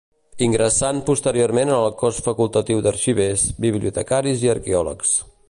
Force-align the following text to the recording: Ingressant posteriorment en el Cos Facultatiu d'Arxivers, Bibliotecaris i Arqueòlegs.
Ingressant 0.43 1.01
posteriorment 1.09 1.73
en 1.73 1.73
el 1.89 1.93
Cos 1.99 2.23
Facultatiu 2.29 2.81
d'Arxivers, 2.87 3.45
Bibliotecaris 3.67 4.49
i 4.49 4.53
Arqueòlegs. 4.57 5.17